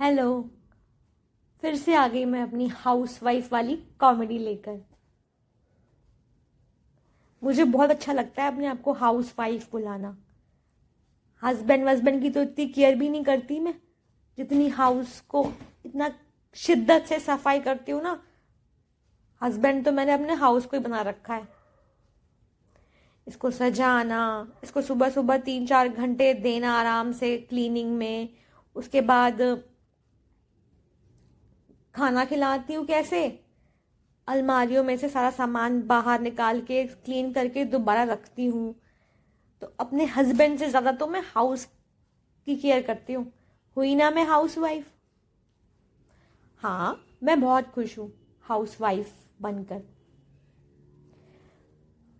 Hello 0.00 0.50
फिर 1.62 1.74
से 1.76 1.94
आ 1.94 2.06
गई 2.08 2.24
मैं 2.24 2.40
अपनी 2.42 2.66
हाउस 2.68 3.18
वाइफ 3.22 3.52
वाली 3.52 3.74
कॉमेडी 4.00 4.38
लेकर। 4.38 4.78
मुझे 7.42 7.64
बहुत 7.64 7.90
अच्छा 7.90 8.12
लगता 8.12 8.42
है 8.42 8.52
अपने 8.52 8.66
आप 8.66 8.80
को 8.82 8.92
हाउस 8.92 9.32
वाइफ 9.38 9.70
बुलाना। 9.72 10.16
हस्बैंड 11.42 11.84
वस्बैंड 11.84 12.20
की 12.22 12.30
तो 12.30 12.42
इतनी 12.42 12.66
केयर 12.66 12.94
भी 12.94 13.08
नहीं 13.08 13.24
करती 13.24 13.58
मैं। 13.60 13.74
जितनी 14.38 14.68
हाउस 14.68 15.20
को 15.28 15.44
इतना 15.86 16.10
शिद्दत 16.56 17.04
से 17.08 17.18
सफ़ाई 17.20 17.60
करती 17.60 17.92
हूँ 17.92 18.02
ना। 18.02 18.20
हस्बैंड 19.42 19.84
तो 19.84 19.92
मैंने 19.92 20.12
अपने 20.12 20.34
हाउस 20.34 20.66
को 20.66 20.76
ही 20.76 20.82
बना 20.82 21.02
रखा 21.02 21.34
है। 21.34 21.46
इसको 23.26 23.50
सजाना, 23.50 24.48
इसको 24.64 24.82
सुबह 24.82 25.10
सुबह 25.10 25.38
तीन 25.38 25.66
चार 25.66 25.88
घंटे 25.88 26.32
देना 26.34 26.72
आराम 26.72 27.12
से 27.12 27.36
क्लीनिंग 27.38 27.96
में। 27.96 28.28
उसके 28.76 29.00
बाद 29.02 29.40
खाना 31.94 32.24
खिलाती 32.24 32.74
हूँ 32.74 32.84
कैसे? 32.86 33.26
अलमारियों 34.28 34.82
में 34.84 34.96
से 34.96 35.08
सारा 35.08 35.30
सामान 35.30 35.80
बाहर 35.86 36.20
निकाल 36.20 36.60
के 36.60 36.84
क्लीन 36.86 37.32
करके 37.32 37.64
दोबारा 37.64 38.02
रखती 38.04 38.46
हूँ। 38.46 38.74
तो 39.62 39.72
अपने 39.80 40.04
हस्बैंड 40.06 40.58
से 40.58 40.68
ज़्यादा 40.68 40.92
तो 40.92 41.06
मैं 41.06 41.22
हाउस 41.26 41.64
की 42.46 42.56
केयर 42.56 42.82
करती 42.82 43.12
हूँ। 43.12 43.26
हुई 43.76 43.94
ना 43.94 44.10
मैं 44.10 44.24
हाउस 44.26 44.56
वाइफ 44.58 44.86
हाँ 46.62 47.00
मैं 47.22 47.40
बहुत 47.40 47.70
खुश 47.74 47.98
हूँ 47.98 48.10
हाउस 48.44 48.76
वाइफ 48.80 49.12
बनकर। 49.42 49.82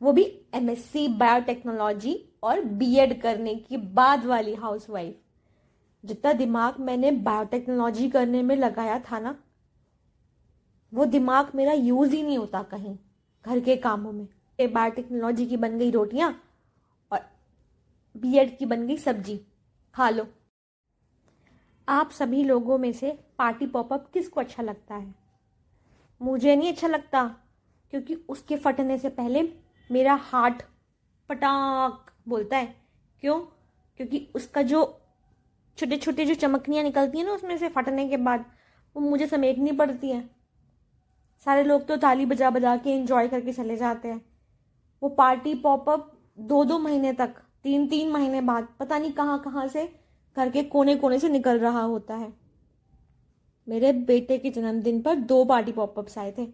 वो 0.00 0.12
भी 0.12 0.24
एमएससी 0.54 1.06
बायोटेक्नोलॉजी 1.10 2.14
और 2.42 2.60
बीएड 2.60 3.20
करने 3.22 3.54
के 3.54 3.76
बाद 3.76 4.24
वाली 4.26 4.54
हाउस 4.54 4.88
वाइफ 4.90 5.14
जितना 6.04 6.32
दिमाग 6.32 6.80
मैंने 6.80 7.10
बायोटेक्नोलॉजी 7.10 8.08
करने 8.10 8.42
में 8.42 8.54
लगाया 8.56 8.98
था 9.10 9.18
ना 9.18 9.34
वो 10.94 11.04
दिमाग 11.04 11.50
मेरा 11.54 11.72
यूज़ 11.72 12.14
ही 12.14 12.22
नहीं 12.22 12.38
होता 12.38 12.62
कहीं, 12.62 12.96
घर 13.44 13.60
के 13.60 13.76
कामों 13.76 14.12
में। 14.12 14.26
बायोटेक्नोलॉजी 14.58 15.46
की 15.46 15.56
बन 15.56 15.78
गई 15.78 15.90
रोटियाँ 15.90 16.30
और 17.10 17.20
बीएड 18.14 18.56
की 18.58 18.66
बन 18.66 18.86
गई 18.86 18.96
सब्ज़ी। 18.96 19.40
खा 19.94 20.08
लो। 20.10 20.26
आप 21.88 22.10
सभी 22.10 22.42
लोगों 22.44 22.78
में 22.78 22.92
से 22.92 23.10
पार्टी 23.38 23.66
पॉपअप 23.66 24.08
किसको 24.14 24.40
अच्छा 24.40 24.62
लगता 24.62 24.94
है? 24.94 25.14
मुझे 26.20 26.54
नहीं 26.56 26.72
अच्छा 26.72 26.88
लगता, 26.88 27.24
क्योंकि 27.92 28.14
उसके 28.28 28.56
फटने 28.56 28.98
से 28.98 29.08
पहले 29.08 29.42
मेरा 29.90 30.14
हार्ट 30.14 30.62
पटाक 31.28 32.12
बोलता 32.28 32.56
है। 32.56 32.74
क्यों? 33.22 33.38
क्योंकि 34.00 34.28
उसका 34.34 34.62
जो 34.62 34.84
छोटे 35.78 35.96
छोटे 35.96 36.24
जो 36.26 36.34
चमकनियाँ 36.34 36.84
निकलती 36.84 37.18
हैं 37.18 37.24
ना, 37.24 37.32
उसमें 37.32 37.56
से 37.58 37.68
फटने 37.68 38.08
के 38.08 38.16
बाद 38.16 38.44
वो 38.96 39.02
मुझे 39.02 39.26
समेटनी 39.26 39.72
पड़ती 39.72 40.10
है। 40.10 40.33
सारे 41.46 41.62
लोग 41.64 41.86
तो 41.86 41.96
ताली 41.96 42.26
बजा 42.26 42.50
बजा 42.50 42.76
के 42.76 42.92
इंजॉय 42.92 43.28
करके 43.28 43.52
चले 43.52 43.76
जाते 43.76 44.08
हैं। 44.08 44.20
वो 45.02 45.08
पार्टी 45.08 45.54
पॉपअप 45.54 46.10
दो 46.38 46.64
दो 46.64 46.78
महीने 46.78 47.12
तक 47.12 47.34
तीन 47.64 47.86
तीन 47.86 48.10
महीने 48.12 48.40
बाद, 48.40 48.68
पता 48.80 48.98
नहीं 48.98 49.12
कहाँ 49.12 49.38
कहाँ 49.38 49.66
से 49.68 49.84
घर 50.36 50.50
के 50.50 50.62
कोने 50.62 50.96
कोने 50.96 51.18
से 51.18 51.28
निकल 51.28 51.58
रहा 51.58 51.80
होता 51.80 52.14
है। 52.14 52.32
मेरे 53.66 53.92
बेटे 53.92 54.38
के 54.38 54.50
जन्मदिन 54.50 55.00
पर 55.02 55.14
दो 55.14 55.44
पार्टी 55.44 55.72
पॉपअप्स 55.72 56.18
आए 56.18 56.32
थे। 56.38 56.46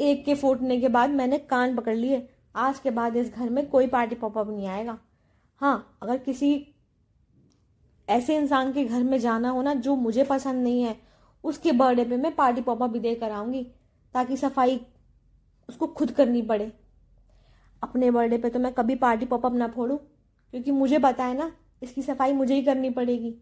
एक 0.00 0.24
के 0.24 0.34
फूटने 0.34 0.80
के 0.80 0.88
बाद 0.88 1.10
मैंने 1.10 1.38
कान 1.38 1.76
पकड़ 1.76 1.96
लिए। 1.96 2.28
आज 2.56 2.78
के 2.78 2.90
बाद 2.90 3.16
इस 3.16 3.32
घर 3.34 3.50
में 3.50 3.66
कोई 3.68 3.86
पार्टी 3.86 4.14
पॉपअप 4.14 4.48
नहीं 4.48 4.66
आएगा। 4.66 4.98
हाँ 5.60 5.98
अगर 6.02 6.18
किसी 6.18 6.74
ऐसे 8.08 8.36
इंसान 8.36 8.72
के 8.72 8.84
घर 8.84 9.02
में 9.02 9.18
जाना 9.18 9.50
हो 9.50 9.62
ना 9.62 9.74
जो 9.74 9.94
मुझे 9.96 10.24
पसंद 10.24 10.62
नहीं 10.62 10.82
है 10.82 10.96
उसके 11.44 11.72
बर्थडे 11.72 12.04
पे 12.04 12.16
मैं 12.16 12.34
पार्टी 12.34 12.60
पॉपअप 12.60 12.90
भी 12.90 13.00
दे 13.00 13.14
कर 13.14 13.30
आऊँगी, 13.30 13.62
ताकि 14.14 14.36
सफ़ाई 14.36 14.80
उसको 15.68 15.86
खुद 15.88 16.10
करनी 16.10 16.42
पड़े। 16.42 16.72
अपने 17.82 18.10
बर्थडे 18.10 18.38
पे 18.38 18.50
तो 18.50 18.58
मैं 18.58 18.72
कभी 18.72 18.94
पार्टी 18.96 19.26
पॉपअप 19.26 19.54
ना 19.54 19.68
फोड़ूँ, 19.68 19.98
क्योंकि 20.54 20.70
मुझे 20.70 20.98
पता 20.98 21.24
है 21.24 21.36
ना, 21.38 21.50
इसकी 21.82 22.02
सफ़ाई 22.02 22.32
मुझे 22.32 22.54
ही 22.54 22.62
करनी 22.62 22.90
पड़ेगी। 22.90 23.34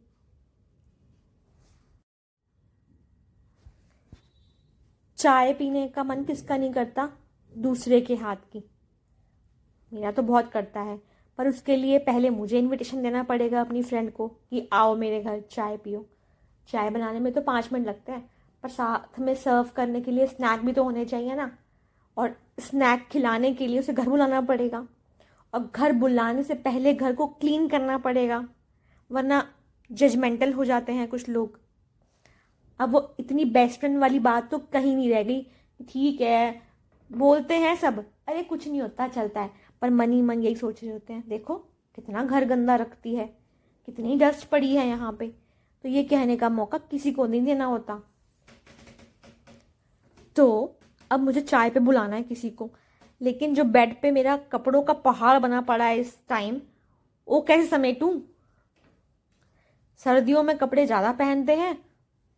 चाय 5.18 5.52
पीने 5.54 5.86
का 5.88 6.04
मन 6.04 6.24
किसका 6.24 6.56
नहीं 6.56 6.72
करता? 6.72 7.08
दूसरे 7.54 8.00
के 8.00 8.14
हाथ 8.14 8.36
की। 8.52 8.62
मेरा 9.92 10.10
तो 10.12 10.22
बहुत 10.22 10.50
करता 10.50 10.80
है, 10.80 10.96
पर 11.38 11.48
उसके 11.48 11.76
लिए 11.76 11.98
पहले 11.98 12.30
मुझे 12.30 12.58
इनविटेशन 12.58 13.02
देना 13.02 13.22
पड़ेगा 13.22 13.60
अपनी 13.60 13.82
फ्रेंड 13.82 14.12
को 14.12 14.28
कि 14.28 14.68
आओ 14.72 14.94
मेरे 14.96 15.22
घर, 15.22 15.40
चाय 15.40 15.76
पियो। 15.76 16.06
चाय 16.68 16.90
बनाने 16.90 17.20
में 17.20 17.32
तो 17.32 17.40
पाँच 17.42 17.68
मिनट 17.72 17.86
लगते 17.86 18.12
हैं, 18.12 18.28
पर 18.64 18.68
साथ 18.68 19.18
में 19.20 19.34
सर्व 19.34 19.70
करने 19.76 20.00
के 20.00 20.10
लिए 20.10 20.26
स्नैक 20.26 20.60
भी 20.60 20.72
तो 20.72 20.84
होने 20.84 21.04
चाहिए 21.04 21.34
ना। 21.34 21.50
और 22.16 22.36
स्नैक 22.60 23.06
खिलाने 23.10 23.52
के 23.54 23.66
लिए 23.66 23.78
उसे 23.78 23.92
घर 23.92 24.08
बुलाना 24.08 24.40
पड़ेगा 24.42 24.86
और 25.52 25.70
घर 25.74 25.92
बुलाने 25.94 26.42
से 26.42 26.54
पहले 26.56 26.94
घर 26.94 27.14
को 27.14 27.26
क्लीन 27.26 27.68
करना 27.68 27.98
पड़ेगा, 27.98 28.44
वरना 29.10 29.42
जजमेंटल 29.90 30.52
हो 30.52 30.64
जाते 30.64 30.92
हैं 30.92 31.08
कुछ 31.08 31.28
लोग। 31.28 31.58
अब 32.80 32.92
वो 32.92 33.14
इतनी 33.20 33.44
बेस्ट 33.46 33.80
फ्रेंड 33.80 33.98
वाली 33.98 34.18
बात 34.20 34.50
तो 34.50 34.58
कहीं 34.58 34.96
नहीं 34.96 35.10
रह 35.10 35.22
गई। 35.22 35.42
ठीक 35.80 36.20
है, 36.20 36.62
बोलते 37.10 37.54
हैं 37.56 37.74
सब, 37.76 38.04
अरे 38.28 38.42
कुछ 38.42 38.66
नहीं 38.68 38.80
होता, 38.80 39.08
चलता 39.08 39.40
है। 39.40 39.50
पर 39.82 39.90
मनी 39.90 40.20
मन 40.22 40.42
यही 40.42 40.56
सोच 40.56 40.82
रहे 40.82 40.92
होते 40.92 41.12
हैं, 41.12 41.22
देखो 41.28 41.54
कितना 41.98 42.24
घर 42.24 42.44
गंदा 42.44 42.76
रखती 42.76 43.14
है, 43.14 43.26
कितनी 43.88 44.16
डस्ट 44.18 44.48
पड़ी 44.48 44.74
है 44.76 44.86
यहाँ 44.88 45.16
पे। 45.18 45.32
तो 45.86 45.90
ये 45.90 46.02
कहने 46.02 46.36
का 46.36 46.48
मौका 46.48 46.78
किसी 46.80 47.10
को 47.12 47.26
नहीं 47.26 47.44
देना 47.44 47.64
होता। 47.64 47.94
तो 50.36 50.46
अब 51.10 51.20
मुझे 51.20 51.40
चाय 51.40 51.70
पे 51.70 51.80
बुलाना 51.80 52.16
है 52.16 52.22
किसी 52.22 52.50
को। 52.50 52.68
लेकिन 53.20 53.54
जो 53.54 53.64
बेड 53.66 53.94
पे 54.02 54.10
मेरा 54.10 54.36
कपड़ों 54.52 54.82
का 54.82 54.92
पहाड़ 54.92 55.38
बना 55.38 55.60
पड़ा 55.60 55.84
है 55.84 55.98
इस 55.98 56.16
टाइम 56.28 56.60
वो 57.28 57.40
कैसे 57.40 57.66
समेटूं? 57.66 58.10
सर्दियों 60.00 60.42
में 60.42 60.56
कपड़े 60.58 60.86
ज़्यादा 60.86 61.12
पहनते 61.12 61.54
हैं 61.54 61.76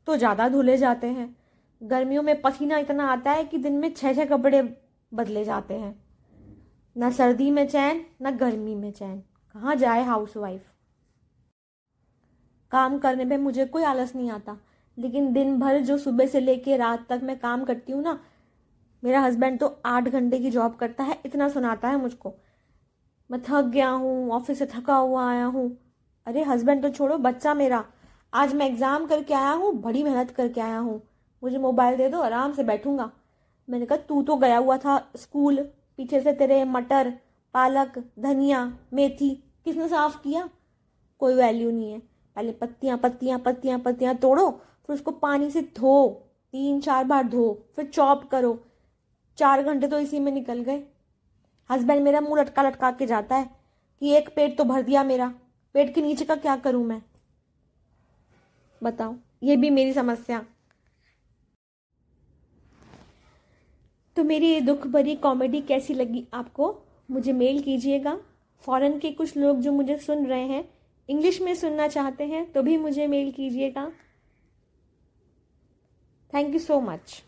तो 0.06 0.16
ज़्यादा 0.16 0.48
धुले 0.48 0.76
जाते 0.76 1.06
हैं। 1.06 1.34
गर्मियों 1.80 2.22
में 2.22 2.40
पसीना 2.42 2.78
इतना 2.78 3.10
आता 3.12 3.30
है 3.30 3.44
कि 3.44 3.58
दिन 3.58 3.78
में 3.78 3.92
छः 3.94 4.14
छः 4.14 4.24
कपड़े 4.26 4.62
बदले 5.12 5.44
जाते 5.44 5.74
हैं। 5.74 5.94
ना 6.96 7.10
सर्दी 7.10 7.50
में 7.50 7.66
चैन, 7.68 8.04
ना 8.22 8.30
गर्मी 8.30 8.74
में 8.74 8.90
चैन। 8.92 9.22
कहाँ 9.54 9.76
जाए 9.76 10.04
हाउस 10.04 10.36
वाइफ 10.36 10.72
काम 12.72 12.98
करने 12.98 13.24
में 13.24 13.36
मुझे 13.38 13.64
कोई 13.66 13.82
आलस 13.82 14.14
नहीं 14.16 14.30
आता। 14.30 14.56
लेकिन 14.96 15.32
दिन 15.32 15.58
भर 15.60 15.78
जो 15.80 15.98
सुबह 15.98 16.26
से 16.26 16.40
लेके 16.40 16.76
रात 16.76 17.06
तक 17.08 17.20
मैं 17.22 17.38
काम 17.38 17.64
करती 17.64 17.92
हूँ 17.92 18.02
ना, 18.02 18.18
मेरा 19.02 19.20
हस्बैंड 19.20 19.58
तो 19.60 19.66
आठ 19.86 20.08
घंटे 20.08 20.38
की 20.38 20.50
जॉब 20.50 20.74
करता 20.74 21.04
है, 21.04 21.18
इतना 21.26 21.48
सुनाता 21.48 21.88
है 21.88 21.96
मुझको। 21.96 22.34
मैं 23.30 23.40
थक 23.42 23.64
गया 23.64 23.88
हूँ 23.90 24.30
ऑफ़िस 24.32 24.58
से 24.58 24.66
थका 24.66 24.96
हुआ 24.96 25.28
आया 25.30 25.44
हूँ। 25.44 25.70
अरे 26.26 26.42
हस्बैंड 26.42 26.82
तो 26.82 26.88
छोड़ो, 26.90 27.16
बच्चा 27.18 27.54
मेरा। 27.54 27.84
आज 28.32 28.54
मैं 28.54 28.66
एग्ज़ाम 28.66 29.06
करके 29.06 29.34
आया 29.34 29.50
हूँ, 29.50 29.72
बड़ी 29.74 30.02
मेहनत 30.02 30.30
करके 30.30 30.60
आया 30.60 30.78
हूँ। 30.78 31.00
मुझे 31.42 31.58
मोबाइल 31.58 31.96
दे 31.96 32.08
दो, 32.08 32.20
आराम 32.20 32.52
से 32.52 32.64
बैठूँगा। 32.64 33.10
मैंने 33.68 33.86
कहा, 33.86 33.98
तू 33.98 34.22
तो 34.22 34.36
गया 34.36 34.58
हुआ 34.58 34.76
था 34.76 34.98
स्कूल 35.16 35.62
पीछे 35.96 36.20
से 36.20 36.32
तेरे 36.32 36.64
मटर, 36.64 37.12
पालक, 37.54 37.98
धनिया, 38.18 38.64
मेथी, 38.92 39.30
किसने 39.64 39.88
साफ़ 39.88 40.16
किया? 40.22 40.48
कोई 41.20 41.34
वैल्यू 41.34 41.70
नहीं 41.70 41.92
है। 41.92 42.02
पहले 42.38 42.52
पत्तियाँ 42.52 42.96
पत्तियाँ 42.98 43.38
पत्तियाँ 43.38 43.78
पत्तियाँ 43.78 44.14
तोड़ो, 44.14 44.50
फिर 44.86 44.94
उसको 44.94 45.10
पानी 45.12 45.48
से 45.50 45.62
धो 45.76 46.08
तीन 46.54 46.80
चार 46.80 47.04
बार 47.04 47.22
धो, 47.22 47.46
फिर 47.76 47.86
चॉप 47.86 48.22
करो। 48.30 48.58
चार 49.38 49.62
घंटे 49.62 49.88
तो 49.88 49.98
इसी 50.00 50.18
में 50.18 50.30
निकल 50.32 50.60
गए। 50.60 50.82
हस्बैंड 51.70 52.02
मेरा 52.02 52.20
मुँह 52.20 52.40
लटका 52.40 52.62
लटका 52.62 52.90
के 52.90 53.06
जाता 53.06 53.36
है 53.36 53.50
कि 54.02 54.12
एक 54.12 54.28
पेट 54.36 54.56
तो 54.58 54.64
भर 54.64 54.82
दिया 54.82 55.02
मेरा, 55.04 55.28
पेट 55.74 55.94
के 55.94 56.02
नीचे 56.02 56.24
का 56.24 56.36
क्या 56.36 56.56
करूँ 56.56 56.84
मैं? 56.84 57.02
बताओ, 58.82 59.14
ये 59.42 59.56
भी 59.56 59.70
मेरी 59.70 59.92
समस्या। 59.92 60.44
तो 64.16 64.24
मेरी 64.24 64.46
ये 64.46 64.60
दुख 64.60 64.86
भरी 64.86 65.16
कॉमेडी 65.16 65.60
कैसी 65.60 65.94
लगी 65.94 66.26
आपको? 66.34 66.74
मुझे 67.10 67.32
मेल 67.32 67.62
कीजिएगा। 67.62 68.18
फॉरेन 68.64 68.98
के 68.98 69.12
कुछ 69.12 69.36
लोग 69.36 69.60
जो 69.60 69.72
मुझे 69.72 69.98
सुन 69.98 70.26
रहे 70.26 70.46
हैं 70.46 70.68
इंग्लिश 71.08 71.40
में 71.40 71.54
सुनना 71.54 71.88
चाहते 71.88 72.24
हैं 72.24 72.50
तो 72.52 72.62
भी 72.62 72.76
मुझे 72.76 73.06
मेल 73.06 73.30
कीजिएगा। 73.32 73.90
Thank 76.34 76.52
you 76.54 76.58
so 76.58 76.80
much 76.80 77.22